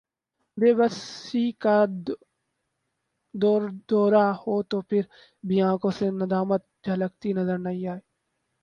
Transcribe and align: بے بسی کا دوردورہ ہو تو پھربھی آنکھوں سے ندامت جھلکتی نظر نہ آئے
بے 0.57 0.69
بسی 0.77 1.45
کا 1.61 1.75
دوردورہ 3.33 4.25
ہو 4.41 4.55
تو 4.69 4.77
پھربھی 4.89 5.57
آنکھوں 5.61 5.91
سے 5.91 6.05
ندامت 6.13 6.61
جھلکتی 6.85 7.29
نظر 7.33 7.57
نہ 7.57 7.69
آئے 7.83 7.99